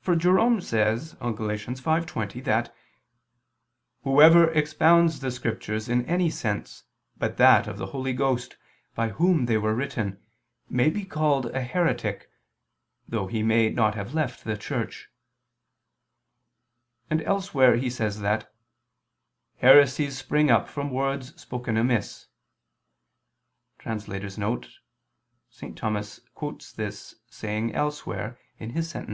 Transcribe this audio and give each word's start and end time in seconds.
For 0.00 0.16
Jerome 0.16 0.62
says 0.62 1.14
on 1.20 1.34
Gal. 1.36 1.48
5:20 1.48 2.42
that 2.44 2.74
"whoever 4.02 4.50
expounds 4.50 5.20
the 5.20 5.30
Scriptures 5.30 5.90
in 5.90 6.06
any 6.06 6.30
sense 6.30 6.84
but 7.18 7.36
that 7.36 7.66
of 7.66 7.76
the 7.76 7.88
Holy 7.88 8.14
Ghost 8.14 8.56
by 8.94 9.10
Whom 9.10 9.44
they 9.44 9.58
were 9.58 9.74
written, 9.74 10.18
may 10.70 10.88
be 10.88 11.04
called 11.04 11.50
a 11.54 11.60
heretic, 11.60 12.30
though 13.06 13.26
he 13.26 13.42
may 13.42 13.68
not 13.68 13.94
have 13.94 14.14
left 14.14 14.42
the 14.44 14.56
Church": 14.56 15.10
and 17.10 17.20
elsewhere 17.20 17.76
he 17.76 17.90
says 17.90 18.20
that 18.20 18.50
"heresies 19.58 20.16
spring 20.16 20.50
up 20.50 20.66
from 20.66 20.88
words 20.90 21.38
spoken 21.38 21.76
amiss." 21.76 22.26
[*St. 23.78 24.28
Thomas 25.76 26.20
quotes 26.34 26.72
this 26.72 27.16
saying 27.28 27.74
elsewhere, 27.74 28.38
in 28.58 28.82
Sent. 28.82 29.10